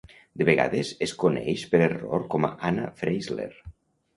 [0.41, 3.51] De vegades es coneix per error com Anna Freisler.